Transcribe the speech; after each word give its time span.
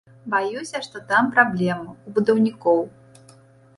Баюся, 0.33 0.81
што 0.87 1.01
там 1.11 1.29
праблемы, 1.37 1.91
у 2.07 2.17
будаўнікоў. 2.17 2.83